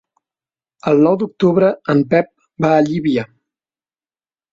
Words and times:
El 0.91 1.01
nou 1.07 1.17
d'octubre 1.23 1.69
en 1.93 2.01
Pep 2.13 2.31
va 2.65 2.71
a 2.79 2.81
Llívia. 2.87 3.27